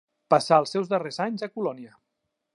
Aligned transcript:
Passà 0.33 0.57
els 0.61 0.73
seus 0.75 0.89
darrers 0.95 1.21
anys 1.27 1.47
a 1.49 1.51
Colònia. 1.59 1.95